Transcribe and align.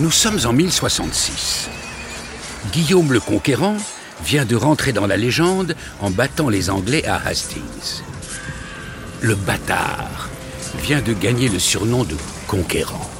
Nous 0.00 0.10
sommes 0.10 0.38
en 0.46 0.54
1066. 0.54 1.68
Guillaume 2.72 3.12
le 3.12 3.20
Conquérant 3.20 3.76
vient 4.24 4.46
de 4.46 4.56
rentrer 4.56 4.94
dans 4.94 5.06
la 5.06 5.18
légende 5.18 5.76
en 6.00 6.10
battant 6.10 6.48
les 6.48 6.70
Anglais 6.70 7.04
à 7.06 7.16
Hastings. 7.16 8.00
Le 9.20 9.34
bâtard 9.34 10.30
vient 10.78 11.02
de 11.02 11.12
gagner 11.12 11.50
le 11.50 11.58
surnom 11.58 12.04
de 12.04 12.16
Conquérant. 12.46 13.10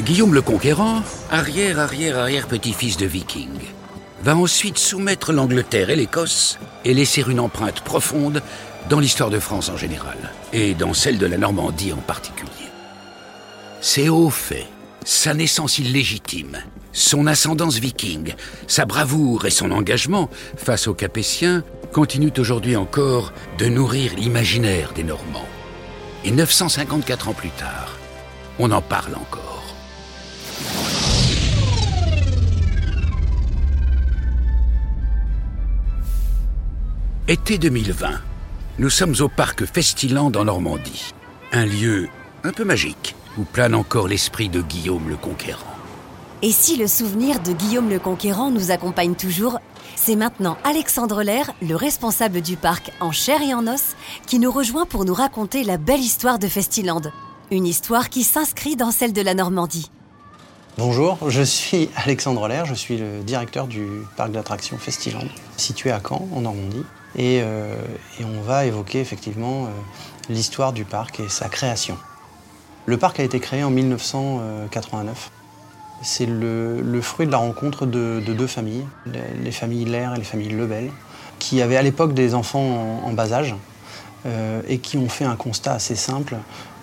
Guillaume 0.00 0.34
le 0.34 0.42
Conquérant, 0.42 1.02
arrière-arrière-arrière-petit-fils 1.30 2.96
de 2.96 3.06
viking, 3.06 3.60
va 4.24 4.36
ensuite 4.36 4.78
soumettre 4.78 5.32
l'Angleterre 5.32 5.90
et 5.90 5.96
l'Écosse 5.96 6.58
et 6.84 6.92
laisser 6.92 7.22
une 7.28 7.38
empreinte 7.38 7.82
profonde 7.82 8.42
dans 8.88 8.98
l'histoire 8.98 9.30
de 9.30 9.38
France 9.38 9.68
en 9.68 9.76
général, 9.76 10.18
et 10.52 10.74
dans 10.74 10.92
celle 10.92 11.18
de 11.18 11.26
la 11.26 11.38
Normandie 11.38 11.92
en 11.92 11.98
particulier. 11.98 12.65
Ses 13.80 14.08
hauts 14.08 14.30
faits, 14.30 14.66
sa 15.04 15.34
naissance 15.34 15.78
illégitime, 15.78 16.58
son 16.92 17.26
ascendance 17.26 17.78
viking, 17.78 18.34
sa 18.66 18.86
bravoure 18.86 19.44
et 19.44 19.50
son 19.50 19.70
engagement 19.70 20.30
face 20.56 20.88
aux 20.88 20.94
Capétiens 20.94 21.62
continuent 21.92 22.32
aujourd'hui 22.38 22.74
encore 22.74 23.32
de 23.58 23.66
nourrir 23.66 24.14
l'imaginaire 24.16 24.92
des 24.94 25.04
Normands. 25.04 25.48
Et 26.24 26.30
954 26.30 27.28
ans 27.28 27.34
plus 27.34 27.50
tard, 27.50 27.98
on 28.58 28.70
en 28.70 28.82
parle 28.82 29.14
encore. 29.14 29.74
Été 37.28 37.58
2020, 37.58 38.20
nous 38.78 38.90
sommes 38.90 39.14
au 39.20 39.28
parc 39.28 39.64
Festiland 39.66 40.32
en 40.34 40.44
Normandie. 40.44 41.12
Un 41.52 41.66
lieu 41.66 42.08
un 42.42 42.52
peu 42.52 42.64
magique 42.64 43.14
où 43.38 43.44
plane 43.44 43.74
encore 43.74 44.08
l'esprit 44.08 44.48
de 44.48 44.62
Guillaume 44.62 45.08
le 45.08 45.16
Conquérant. 45.16 45.66
Et 46.42 46.52
si 46.52 46.76
le 46.76 46.86
souvenir 46.86 47.40
de 47.40 47.52
Guillaume 47.52 47.88
le 47.88 47.98
Conquérant 47.98 48.50
nous 48.50 48.70
accompagne 48.70 49.14
toujours, 49.14 49.58
c'est 49.94 50.16
maintenant 50.16 50.58
Alexandre 50.64 51.22
Lair, 51.22 51.52
le 51.62 51.74
responsable 51.74 52.40
du 52.42 52.56
parc 52.56 52.92
en 53.00 53.12
chair 53.12 53.40
et 53.42 53.54
en 53.54 53.66
os, 53.66 53.96
qui 54.26 54.38
nous 54.38 54.52
rejoint 54.52 54.86
pour 54.86 55.04
nous 55.04 55.14
raconter 55.14 55.64
la 55.64 55.78
belle 55.78 56.00
histoire 56.00 56.38
de 56.38 56.46
Festiland. 56.46 57.02
Une 57.50 57.66
histoire 57.66 58.10
qui 58.10 58.22
s'inscrit 58.22 58.76
dans 58.76 58.90
celle 58.90 59.12
de 59.12 59.22
la 59.22 59.34
Normandie. 59.34 59.90
Bonjour, 60.78 61.18
je 61.30 61.42
suis 61.42 61.88
Alexandre 61.96 62.48
Lair, 62.48 62.66
je 62.66 62.74
suis 62.74 62.98
le 62.98 63.22
directeur 63.22 63.66
du 63.66 63.86
parc 64.16 64.30
d'attractions 64.32 64.76
Festiland, 64.76 65.24
situé 65.56 65.90
à 65.90 66.00
Caen, 66.06 66.28
en 66.34 66.42
Normandie. 66.42 66.84
Euh, 67.18 67.74
et, 68.20 68.24
on 68.24 68.42
va 68.42 68.66
évoquer 68.66 69.00
effectivement 69.00 69.64
euh, 69.64 69.68
l'histoire 70.28 70.74
du 70.74 70.84
parc 70.84 71.20
et 71.20 71.28
sa 71.28 71.48
création. 71.48 71.96
Le 72.86 72.96
parc 72.96 73.20
a 73.20 73.24
été 73.24 73.40
créé 73.40 73.64
en 73.64 73.70
1989. 73.70 75.30
C'est 76.02 76.26
le, 76.26 77.00
fruit 77.02 77.26
de 77.26 77.32
la 77.32 77.38
rencontre 77.38 77.86
de, 77.86 78.20
deux 78.20 78.46
familles, 78.46 78.86
les 79.42 79.50
familles 79.50 79.86
Lair 79.86 80.14
et 80.14 80.18
les 80.18 80.24
familles 80.24 80.50
Lebel, 80.50 80.90
qui 81.38 81.60
avaient 81.62 81.76
à 81.76 81.82
l'époque 81.82 82.14
des 82.14 82.34
enfants 82.34 83.02
en, 83.04 83.12
bas 83.12 83.32
âge 83.32 83.54
euh, 84.26 84.62
et 84.68 84.78
qui 84.78 84.98
ont 84.98 85.08
fait 85.08 85.24
un 85.24 85.36
constat 85.36 85.72
assez 85.74 85.96
simple 85.96 86.36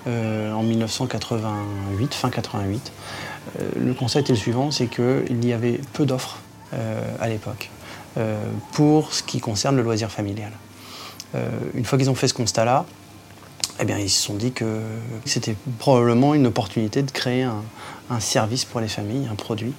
en 0.06 0.64
1988, 0.64 2.14
fin 2.14 2.30
88. 2.30 2.92
le 3.80 3.94
constat 3.94 4.20
était 4.20 4.34
le 4.34 4.38
suivant, 4.38 4.70
c'est 4.70 4.88
qu'il 4.88 5.46
y 5.46 5.54
avait 5.54 5.80
peu 5.94 6.06
d'offres 6.06 6.40
à 7.22 7.30
l'époque. 7.30 7.70
Euh, 8.18 8.38
pour 8.74 9.12
ce 9.12 9.24
qui 9.24 9.40
concerne 9.40 9.76
le 9.76 9.82
loisir 9.82 10.12
familial. 10.12 10.52
Euh, 11.34 11.50
une 11.74 11.84
fois 11.84 11.98
qu'ils 11.98 12.12
ont 12.12 12.16
fait 12.16 12.28
ce 12.28 12.36
constat-là, 12.36 12.86
eh 13.80 13.86
bien, 13.86 13.98
ils 13.98 14.10
se 14.10 14.22
sont 14.22 14.36
dit 14.36 14.52
que 14.52 14.82
c'était 15.26 15.56
probablement 15.80 16.34
une 16.34 16.48
opportunité 16.48 17.02
de 17.02 17.12
créer 17.12 17.44
un, 17.44 17.62
service 18.20 18.64
pour 18.64 18.80
les 18.80 18.88
familles, 18.88 19.28
un 19.32 19.36
produit. 19.36 19.74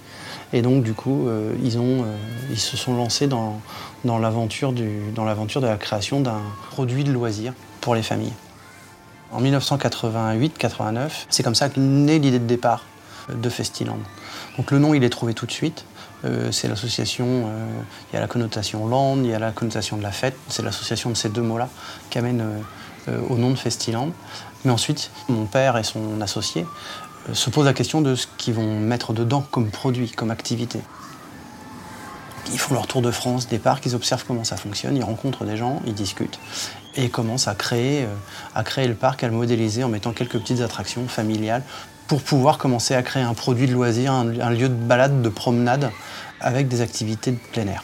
Et 0.52 0.60
donc, 0.60 0.82
du 0.82 0.92
coup, 0.92 1.28
euh, 1.28 1.54
ils, 1.62 1.78
ont, 1.78 2.04
ils 2.50 2.58
se 2.58 2.76
sont 2.76 2.96
lancés 2.96 3.28
dans, 3.28 3.60
l'aventure 4.04 4.72
de 4.72 5.66
la 5.66 5.76
création 5.76 6.20
d'un 6.20 6.40
produit 6.70 7.04
de 7.04 7.12
loisir 7.12 7.52
pour 7.80 7.94
les 7.94 8.02
familles. 8.02 8.32
En 9.30 9.40
1988-89, 9.42 11.10
c'est 11.28 11.42
comme 11.42 11.54
ça 11.54 11.68
que 11.68 11.78
naît 11.78 12.18
l'idée 12.18 12.38
de 12.38 12.46
départ 12.46 12.84
de 13.28 13.48
Festiland. 13.48 13.98
Donc 14.56 14.70
le 14.70 14.78
nom, 14.78 14.94
il 14.94 15.04
est 15.04 15.10
trouvé 15.10 15.34
tout 15.34 15.46
de 15.46 15.52
suite. 15.52 15.84
Euh, 16.24 16.52
c'est 16.52 16.68
l'association, 16.68 17.26
euh, 17.26 17.66
il 18.10 18.14
y 18.14 18.16
a 18.16 18.20
la 18.20 18.28
connotation 18.28 18.86
land, 18.86 19.18
il 19.18 19.26
y 19.26 19.34
a 19.34 19.38
la 19.38 19.50
connotation 19.50 19.96
de 19.96 20.02
la 20.02 20.12
fête, 20.12 20.36
c'est 20.48 20.62
l'association 20.62 21.10
de 21.10 21.16
ces 21.16 21.28
deux 21.28 21.42
mots-là 21.42 21.68
qui 22.08 22.18
amène 22.18 22.40
euh, 22.40 22.58
au 23.28 23.36
nom 23.36 23.50
de 23.50 23.56
Festiland. 23.56 24.10
Mais 24.64 24.70
ensuite, 24.70 25.10
mon 25.28 25.46
père 25.46 25.76
et 25.76 25.84
son 25.84 26.20
associé 26.20 26.66
se 27.32 27.50
posent 27.50 27.66
la 27.66 27.72
question 27.72 28.00
de 28.00 28.14
ce 28.14 28.26
qu'ils 28.38 28.54
vont 28.54 28.80
mettre 28.80 29.12
dedans 29.12 29.44
comme 29.50 29.70
produit, 29.70 30.10
comme 30.10 30.30
activité. 30.30 30.80
Ils 32.52 32.58
font 32.58 32.74
leur 32.74 32.86
tour 32.86 33.00
de 33.00 33.10
France 33.10 33.48
des 33.48 33.58
parcs, 33.58 33.86
ils 33.86 33.94
observent 33.94 34.24
comment 34.26 34.44
ça 34.44 34.56
fonctionne, 34.56 34.96
ils 34.96 35.04
rencontrent 35.04 35.44
des 35.44 35.56
gens, 35.56 35.80
ils 35.86 35.94
discutent 35.94 36.38
et 36.96 37.08
commencent 37.08 37.48
à 37.48 37.54
créer, 37.54 38.06
à 38.54 38.62
créer 38.62 38.86
le 38.86 38.94
parc, 38.94 39.24
à 39.24 39.28
le 39.28 39.34
modéliser 39.34 39.82
en 39.82 39.88
mettant 39.88 40.12
quelques 40.12 40.38
petites 40.38 40.60
attractions 40.60 41.08
familiales 41.08 41.62
pour 42.06 42.22
pouvoir 42.22 42.58
commencer 42.58 42.94
à 42.94 43.02
créer 43.02 43.22
un 43.22 43.34
produit 43.34 43.66
de 43.66 43.72
loisir, 43.72 44.12
un, 44.12 44.50
lieu 44.50 44.68
de 44.68 44.74
balade, 44.74 45.22
de 45.22 45.28
promenade, 45.28 45.90
avec 46.40 46.68
des 46.68 46.80
activités 46.80 47.32
de 47.32 47.38
plein 47.52 47.66
air. 47.66 47.82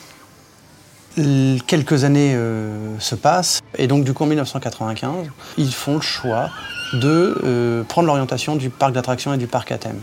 Quelques 1.17 2.05
années 2.05 2.35
euh, 2.37 2.99
se 3.01 3.17
passent, 3.17 3.61
et 3.77 3.89
donc 3.89 4.05
du 4.05 4.15
coup 4.15 4.23
en 4.23 4.27
1995, 4.27 5.27
ils 5.59 5.75
font 5.75 5.97
le 5.97 6.01
choix 6.01 6.51
de 6.93 7.37
euh, 7.43 7.83
prendre 7.83 8.07
l'orientation 8.07 8.55
du 8.55 8.71
parc 8.71 8.93
d'attractions 8.93 9.35
et 9.35 9.37
du 9.37 9.49
parc 9.49 9.73
à 9.73 9.79
thème. 9.79 9.99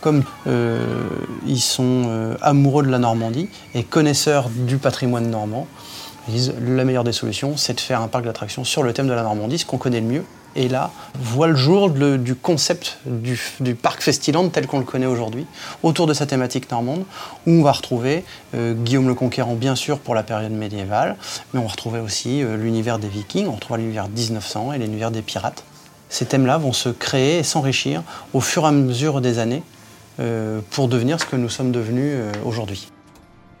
Comme 0.00 0.24
euh, 0.48 0.84
ils 1.46 1.60
sont 1.60 2.34
amoureux 2.40 2.82
de 2.82 2.90
la 2.90 2.98
Normandie 2.98 3.48
et 3.74 3.84
connaisseurs 3.84 4.48
du 4.48 4.78
patrimoine 4.78 5.30
normand, 5.30 5.68
ils 6.26 6.34
disent 6.34 6.54
la 6.60 6.84
meilleure 6.84 7.04
des 7.04 7.12
solutions, 7.12 7.56
c'est 7.56 7.74
de 7.74 7.80
faire 7.80 8.00
un 8.00 8.08
parc 8.08 8.24
d'attractions 8.24 8.64
sur 8.64 8.82
le 8.82 8.92
thème 8.92 9.06
de 9.06 9.12
la 9.12 9.22
Normandie, 9.22 9.58
ce 9.58 9.66
qu'on 9.66 9.78
connaît 9.78 10.00
le 10.00 10.06
mieux, 10.06 10.24
et 10.56 10.68
là 10.68 10.90
voit 11.18 11.46
le 11.46 11.56
jour 11.56 11.90
du 11.90 12.34
concept 12.34 12.98
du, 13.06 13.38
parc 13.74 14.02
Festiland 14.02 14.48
tel 14.48 14.66
qu'on 14.66 14.78
le 14.78 14.84
connaît 14.84 15.06
aujourd'hui, 15.06 15.46
autour 15.82 16.06
de 16.06 16.14
sa 16.14 16.26
thématique 16.26 16.70
normande, 16.70 17.04
où 17.46 17.50
on 17.50 17.62
va 17.62 17.72
retrouver 17.72 18.24
euh, 18.54 18.74
Guillaume 18.74 19.08
le 19.08 19.14
Conquérant, 19.14 19.54
bien 19.54 19.74
sûr, 19.74 19.98
pour 19.98 20.14
la 20.14 20.22
période 20.22 20.52
médiévale, 20.52 21.16
mais 21.52 21.60
on 21.60 21.64
va 21.64 21.70
retrouver 21.70 22.00
aussi 22.00 22.42
euh, 22.42 22.56
l'univers 22.56 22.98
des 22.98 23.08
Vikings, 23.08 23.46
on 23.46 23.52
retrouvera 23.52 23.78
l'univers 23.78 24.08
1900 24.08 24.72
et 24.72 24.78
l'univers 24.78 25.10
des 25.10 25.22
pirates. 25.22 25.64
Ces 26.08 26.26
thèmes-là 26.26 26.58
vont 26.58 26.72
se 26.72 26.90
créer 26.90 27.38
et 27.38 27.42
s'enrichir 27.42 28.02
au 28.34 28.40
fur 28.40 28.64
et 28.64 28.68
à 28.68 28.72
mesure 28.72 29.20
des 29.20 29.38
années 29.38 29.62
euh, 30.20 30.60
pour 30.70 30.88
devenir 30.88 31.18
ce 31.20 31.24
que 31.24 31.36
nous 31.36 31.48
sommes 31.48 31.72
devenus 31.72 32.18
aujourd'hui. 32.44 32.88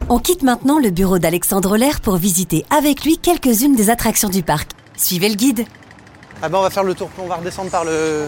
On 0.08 0.18
quitte 0.18 0.42
maintenant 0.42 0.78
le 0.78 0.90
bureau 0.90 1.18
d'Alexandre 1.18 1.76
Lair 1.76 2.00
pour 2.00 2.16
visiter 2.16 2.66
avec 2.76 3.04
lui 3.04 3.16
quelques-unes 3.16 3.76
des 3.76 3.88
attractions 3.88 4.28
du 4.28 4.42
parc. 4.42 4.72
Suivez 4.96 5.28
le 5.28 5.36
guide. 5.36 5.64
Ah 6.44 6.48
ben 6.48 6.58
on 6.58 6.62
va 6.62 6.70
faire 6.70 6.82
le 6.82 6.94
tour, 6.94 7.08
on 7.18 7.26
va 7.26 7.36
redescendre 7.36 7.70
par 7.70 7.84
le. 7.84 8.26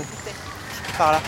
par 0.96 1.10
là. 1.10 1.20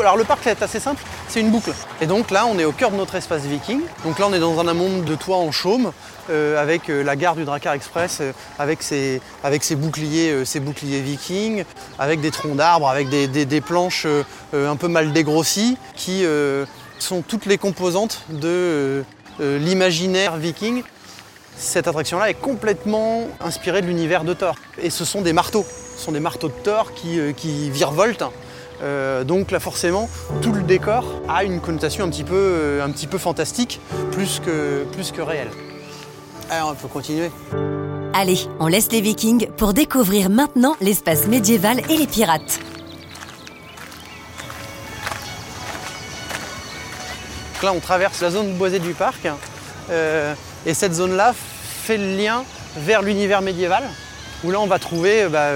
Alors 0.00 0.16
le 0.18 0.24
parc 0.24 0.46
est 0.46 0.62
assez 0.62 0.78
simple, 0.78 1.02
c'est 1.28 1.40
une 1.40 1.50
boucle. 1.50 1.72
Et 2.02 2.06
donc 2.06 2.30
là 2.30 2.44
on 2.46 2.58
est 2.58 2.66
au 2.66 2.72
cœur 2.72 2.90
de 2.90 2.96
notre 2.96 3.14
espace 3.14 3.42
viking. 3.42 3.80
Donc 4.04 4.18
là 4.18 4.26
on 4.28 4.34
est 4.34 4.38
dans 4.38 4.60
un 4.60 4.74
monde 4.74 5.04
de 5.04 5.14
toit 5.14 5.38
en 5.38 5.50
chaume, 5.50 5.92
euh, 6.28 6.60
avec 6.60 6.90
euh, 6.90 7.02
la 7.02 7.16
gare 7.16 7.36
du 7.36 7.44
Drakkar 7.44 7.72
Express, 7.72 8.18
euh, 8.20 8.32
avec, 8.58 8.82
ses, 8.82 9.22
avec 9.42 9.64
ses 9.64 9.76
boucliers, 9.76 10.44
ses 10.44 10.60
boucliers 10.60 11.00
vikings, 11.00 11.64
avec 11.98 12.20
des 12.20 12.30
troncs 12.30 12.56
d'arbres, 12.56 12.88
avec 12.88 13.08
des, 13.08 13.60
planches 13.62 14.06
un 14.52 14.76
peu 14.76 14.88
mal 14.88 15.12
dégrossies, 15.12 15.78
qui 15.96 16.24
sont 16.98 17.22
toutes 17.22 17.46
les 17.46 17.56
composantes 17.56 18.24
de 18.28 19.04
l'imaginaire 19.38 20.36
viking. 20.36 20.82
Cette 21.56 21.88
attraction-là 21.88 22.30
est 22.30 22.34
complètement 22.34 23.28
inspirée 23.40 23.80
de 23.80 23.86
l'univers 23.86 24.24
de 24.24 24.34
Thor. 24.34 24.56
Et 24.82 24.90
ce 24.90 25.04
sont 25.04 25.22
des 25.22 25.32
marteaux. 25.32 25.64
Ce 25.96 26.04
sont 26.04 26.12
des 26.12 26.20
marteaux 26.20 26.48
de 26.48 26.54
Thor 26.62 26.92
qui, 26.94 27.18
euh, 27.18 27.32
qui 27.32 27.70
virevoltent. 27.70 28.24
Euh, 28.82 29.24
donc 29.24 29.50
là 29.50 29.60
forcément, 29.60 30.10
tout 30.42 30.52
le 30.52 30.62
décor 30.62 31.04
a 31.28 31.44
une 31.44 31.60
connotation 31.60 32.04
un 32.04 32.08
petit 32.08 32.24
peu, 32.24 32.34
euh, 32.34 32.84
un 32.84 32.90
petit 32.90 33.06
peu 33.06 33.18
fantastique, 33.18 33.80
plus 34.10 34.40
que, 34.44 34.84
plus 34.92 35.12
que 35.12 35.22
réelle. 35.22 35.50
Alors 36.50 36.70
on 36.72 36.74
peut 36.74 36.88
continuer. 36.88 37.30
Allez, 38.12 38.38
on 38.60 38.66
laisse 38.66 38.90
les 38.90 39.00
vikings 39.00 39.48
pour 39.56 39.74
découvrir 39.74 40.30
maintenant 40.30 40.76
l'espace 40.80 41.26
médiéval 41.26 41.80
et 41.88 41.96
les 41.96 42.06
pirates. 42.06 42.60
Là 47.62 47.72
on 47.72 47.80
traverse 47.80 48.20
la 48.20 48.30
zone 48.30 48.54
boisée 48.54 48.78
du 48.78 48.92
parc. 48.92 49.26
et 50.66 50.74
cette 50.74 50.94
zone-là 50.94 51.32
fait 51.34 51.96
le 51.96 52.16
lien 52.16 52.44
vers 52.76 53.02
l'univers 53.02 53.40
médiéval, 53.40 53.84
où 54.44 54.50
là 54.50 54.60
on 54.60 54.66
va 54.66 54.78
trouver 54.78 55.26
bah, 55.28 55.50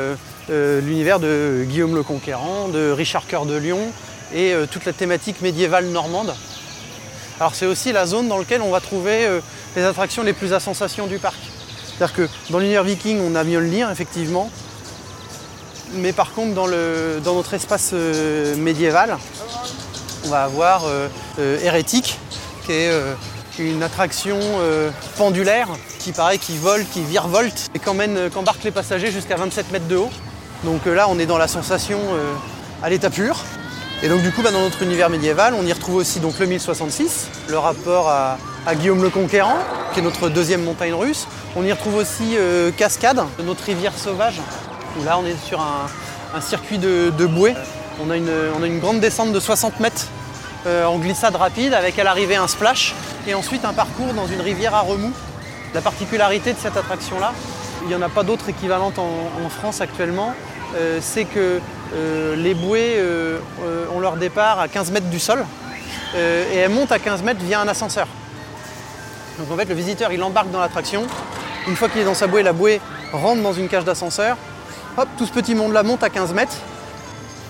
euh, 0.50 0.81
l'univers 0.81 1.20
de 1.20 1.64
Guillaume 1.69 1.94
le 1.94 2.02
Conquérant, 2.02 2.69
de 2.69 2.90
Richard 2.90 3.26
Cœur 3.26 3.44
de 3.44 3.55
Lion 3.55 3.81
et 4.35 4.55
euh, 4.55 4.67
toute 4.67 4.87
la 4.87 4.94
thématique 4.94 5.43
médiévale 5.43 5.87
normande. 5.87 6.35
Alors 7.38 7.55
c'est 7.55 7.67
aussi 7.67 7.93
la 7.93 8.06
zone 8.06 8.29
dans 8.29 8.38
laquelle 8.38 8.62
on 8.62 8.70
va 8.70 8.81
trouver 8.81 9.26
euh, 9.26 9.40
les 9.76 9.82
attractions 9.85 10.23
les 10.23 10.32
plus 10.32 10.55
à 10.55 10.61
sensation 10.61 11.06
du 11.06 11.19
parc. 11.19 11.37
C'est-à-dire 11.87 12.17
que 12.17 12.29
dans 12.50 12.58
l'univers 12.58 12.82
viking, 12.82 13.20
on 13.20 13.35
a 13.35 13.43
lire 13.43 13.90
effectivement. 13.90 14.50
Mais 15.94 16.12
par 16.12 16.32
contre, 16.32 16.67
le, 16.67 17.20
dans 17.23 17.35
notre 17.35 17.55
espace 17.55 17.93
médiéval, 18.56 19.17
On 20.25 20.29
va 20.29 20.44
avoir 20.44 20.85
Hérétique, 21.38 22.19
qui 22.67 22.73
est 22.73 22.90
une 23.58 23.82
attraction 23.82 24.38
pendulaire 25.16 25.69
qui 25.99 26.12
paraît 26.12 26.38
qui 26.38 26.56
vole, 26.56 26.84
qui 26.84 27.02
virevolte 27.02 27.70
et 27.75 27.78
qui 27.78 27.88
embarque 27.88 28.64
les 28.64 28.70
passagers 28.70 29.10
jusqu'à 29.10 29.37
27 29.37 29.72
mètres 29.72 29.88
de 29.88 29.96
haut. 29.96 30.10
Donc 30.64 30.87
là, 30.87 31.06
on 31.08 31.19
est 31.19 31.26
dans 31.26 31.38
la 31.38 31.49
sensation 31.49 31.99
à 32.82 32.90
l'état 32.90 33.10
pur. 33.10 33.44
Et 34.02 34.08
donc 34.08 34.22
du 34.22 34.31
coup, 34.31 34.43
bah, 34.43 34.52
dans 34.52 34.60
notre 34.60 34.82
univers 34.82 35.10
médiéval, 35.10 35.55
on 35.55 35.66
y 35.66 35.72
retrouve 35.72 35.96
aussi 35.96 36.20
donc, 36.20 36.38
le 36.38 36.46
1066, 36.46 37.28
le 37.49 37.58
rapport 37.58 38.08
à, 38.08 38.38
Guillaume 38.75 39.02
le 39.02 39.10
Conquérant, 39.10 39.58
qui 39.93 40.00
est 40.00 40.02
notre 40.02 40.28
deuxième 40.28 40.62
montagne 40.62 40.93
russe. 40.93 41.26
On 41.56 41.64
y 41.64 41.72
retrouve 41.72 41.96
aussi 41.96 42.37
euh, 42.37 42.70
Cascade, 42.70 43.20
notre 43.43 43.64
rivière 43.64 43.96
sauvage, 43.96 44.40
où 44.99 45.04
là 45.04 45.19
on 45.19 45.26
est 45.26 45.37
sur 45.44 45.61
un, 45.61 46.40
circuit 46.40 46.78
de, 46.78 47.11
bouée. 47.26 47.54
On 48.00 48.11
a, 48.11 48.16
une, 48.16 48.78
grande 48.78 49.00
descente 49.00 49.32
de 49.32 49.40
60 49.40 49.81
mètres 49.81 50.06
euh, 50.68 50.84
en 50.84 50.98
glissade 50.98 51.34
rapide, 51.34 51.72
avec 51.72 51.98
à 51.98 52.04
l'arrivée 52.04 52.36
un 52.36 52.46
splash, 52.46 52.94
et 53.26 53.34
ensuite 53.34 53.64
un 53.64 53.72
parcours 53.72 54.12
dans 54.12 54.26
une 54.26 54.42
rivière 54.42 54.74
à 54.74 54.80
remous. 54.80 55.12
La 55.74 55.80
particularité 55.80 56.52
de 56.52 56.58
cette 56.58 56.76
attraction-là, 56.76 57.32
il 57.82 57.88
n'y 57.88 57.94
en 57.94 58.02
a 58.02 58.10
pas 58.10 58.22
d'autres 58.22 58.50
équivalentes 58.50 58.98
en 58.98 59.48
France 59.48 59.80
actuellement, 59.80 60.34
euh, 60.76 60.98
c'est 61.00 61.24
que 61.24 61.60
euh, 61.94 62.36
les 62.36 62.52
bouées 62.52 63.02
ont 63.94 64.00
leur 64.00 64.16
départ 64.16 64.60
à 64.60 64.68
15 64.68 64.90
mètres 64.90 65.08
du 65.08 65.18
sol 65.18 65.44
et 66.14 66.56
elles 66.56 66.70
montent 66.70 66.92
à 66.92 66.98
15 66.98 67.22
mètres 67.22 67.40
via 67.42 67.60
un 67.60 67.68
ascenseur. 67.68 68.06
Donc 69.38 69.50
en 69.50 69.56
fait, 69.56 69.66
le 69.66 69.74
visiteur, 69.74 70.12
il 70.12 70.22
embarque 70.22 70.50
dans 70.50 70.60
l'attraction. 70.60 71.06
Une 71.66 71.76
fois 71.76 71.88
qu'il 71.88 72.00
est 72.00 72.04
dans 72.04 72.14
sa 72.14 72.26
bouée, 72.26 72.42
la 72.42 72.52
bouée 72.52 72.80
rentre 73.12 73.42
dans 73.42 73.52
une 73.52 73.68
cage 73.68 73.84
d'ascenseur. 73.84 74.36
Hop, 74.96 75.08
tout 75.16 75.26
ce 75.26 75.32
petit 75.32 75.54
monde-là 75.54 75.82
monte 75.82 76.02
à 76.02 76.10
15 76.10 76.34
mètres 76.34 76.56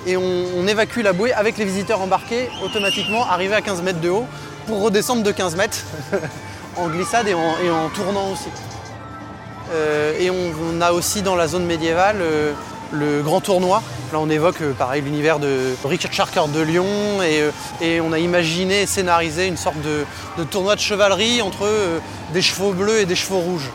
et 0.06 0.16
on, 0.16 0.66
évacue 0.66 1.00
la 1.00 1.12
bouée 1.12 1.32
avec 1.32 1.58
les 1.58 1.64
visiteurs 1.64 2.00
embarqués 2.00 2.50
automatiquement 2.64 3.24
arrivés 3.26 3.54
à 3.54 3.62
15 3.62 3.82
mètres 3.82 4.00
de 4.00 4.10
haut 4.10 4.26
pour 4.66 4.82
redescendre 4.82 5.22
de 5.22 5.30
15 5.32 5.56
mètres 5.56 5.84
en 6.76 6.88
glissade 6.88 7.26
et 7.28 7.34
en, 7.34 7.88
tournant 7.94 8.32
aussi. 8.32 8.48
et 10.20 10.30
on, 10.30 10.80
a 10.80 10.92
aussi 10.92 11.22
dans 11.22 11.36
la 11.36 11.48
zone 11.48 11.64
médiévale 11.64 12.22
le 12.92 13.22
grand 13.22 13.40
tournoi. 13.40 13.82
Là, 14.12 14.18
on 14.20 14.30
évoque 14.30 14.62
euh, 14.62 14.72
pareil 14.72 15.02
l'univers 15.02 15.38
de 15.38 15.74
Richard 15.84 16.12
Sharker 16.12 16.44
de 16.52 16.60
Lyon 16.60 16.86
euh, 17.20 17.50
et, 17.80 18.00
on 18.00 18.12
a 18.12 18.18
imaginé 18.18 18.82
et 18.82 18.86
scénarisé 18.86 19.46
une 19.46 19.56
sorte 19.56 19.76
de, 19.82 20.44
tournoi 20.44 20.74
de 20.76 20.80
chevalerie 20.80 21.42
entre 21.42 21.64
euh, 21.64 21.98
des 22.32 22.42
chevaux 22.42 22.72
bleus 22.72 23.00
et 23.00 23.06
des 23.06 23.16
chevaux 23.16 23.38
rouges. 23.38 23.70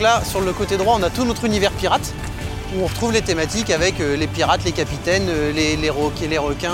Donc 0.00 0.08
là, 0.08 0.22
sur 0.24 0.40
le 0.40 0.54
côté 0.54 0.78
droit, 0.78 0.96
on 0.98 1.02
a 1.02 1.10
tout 1.10 1.26
notre 1.26 1.44
univers 1.44 1.72
pirate, 1.72 2.14
où 2.72 2.82
on 2.82 2.86
retrouve 2.86 3.12
les 3.12 3.20
thématiques 3.20 3.68
avec 3.68 3.98
les 3.98 4.26
pirates, 4.26 4.64
les 4.64 4.72
capitaines, 4.72 5.26
les, 5.54 5.76
les, 5.76 5.90
les 6.28 6.38
requins, 6.38 6.70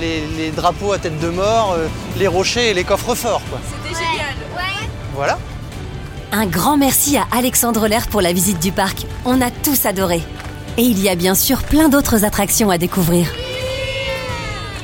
les, 0.00 0.50
drapeaux 0.52 0.92
à 0.92 0.98
tête 0.98 1.20
de 1.20 1.28
mort, 1.28 1.76
les 2.16 2.26
rochers 2.26 2.70
et 2.70 2.72
les 2.72 2.84
coffres 2.84 3.14
forts. 3.14 3.42
C'était 3.84 3.94
génial. 3.94 4.34
Ouais. 4.56 4.88
Voilà. 5.14 5.38
Un 6.32 6.46
grand 6.46 6.78
merci 6.78 7.18
à 7.18 7.26
Alexandre 7.32 7.86
Lair 7.86 8.06
pour 8.06 8.22
la 8.22 8.32
visite 8.32 8.60
du 8.60 8.72
parc. 8.72 9.04
On 9.26 9.42
a 9.42 9.50
tous 9.50 9.84
adoré. 9.84 10.22
Et 10.78 10.84
il 10.84 11.02
y 11.02 11.10
a 11.10 11.16
bien 11.16 11.34
sûr 11.34 11.62
plein 11.64 11.90
d'autres 11.90 12.24
attractions 12.24 12.70
à 12.70 12.78
découvrir. 12.78 13.26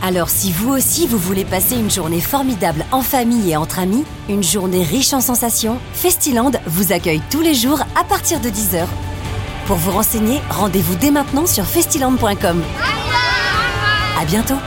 Alors 0.06 0.29
si 0.29 0.53
vous 0.53 0.69
aussi 0.69 1.06
vous 1.06 1.17
voulez 1.17 1.47
passer 1.47 1.77
une 1.77 1.91
journée 1.91 2.21
formidable 2.21 2.85
en 2.93 3.01
famille 3.01 3.53
et 3.53 3.56
entre 3.56 3.79
amis, 3.79 4.05
une 4.29 4.43
journée 4.43 4.83
riche 4.83 5.15
en 5.15 5.23
sensations, 5.23 5.79
Festiland 5.95 6.51
vous 6.67 6.93
accueille 6.93 7.23
tous 7.31 7.41
les 7.41 7.55
jours 7.55 7.81
à 7.99 8.05
partir 8.05 8.39
de 8.39 8.51
10h. 8.51 8.85
Pour 9.65 9.77
vous 9.77 9.93
renseigner, 9.93 10.43
rendez-vous 10.51 10.95
dès 10.97 11.11
maintenant 11.11 11.47
sur 11.47 11.65
festiland.com. 11.65 12.62
À 14.21 14.25
bientôt 14.27 14.59